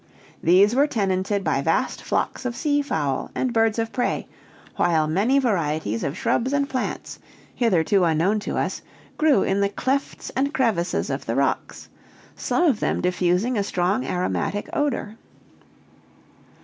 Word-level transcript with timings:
These 0.41 0.73
were 0.73 0.87
tenanted 0.87 1.43
by 1.43 1.61
vast 1.61 2.01
flocks 2.01 2.43
of 2.43 2.55
sea 2.55 2.81
fowl 2.81 3.29
and 3.35 3.53
birds 3.53 3.77
of 3.77 3.93
prey; 3.93 4.25
while 4.75 5.05
many 5.05 5.37
varieties 5.37 6.03
of 6.03 6.17
shrubs 6.17 6.53
and 6.53 6.67
plants, 6.67 7.19
hitherto 7.53 8.03
unknown 8.03 8.39
to 8.39 8.57
us, 8.57 8.81
grew 9.19 9.43
in 9.43 9.61
the 9.61 9.69
clefts 9.69 10.31
and 10.35 10.55
crevices 10.55 11.11
of 11.11 11.27
the 11.27 11.35
rocks, 11.35 11.87
some 12.35 12.63
of 12.63 12.79
them 12.79 12.99
diffusing 12.99 13.59
a 13.59 13.63
strong 13.63 14.03
aromatic 14.03 14.67
odor. 14.73 15.17